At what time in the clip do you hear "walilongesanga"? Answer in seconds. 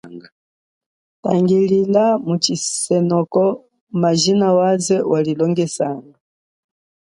5.11-6.17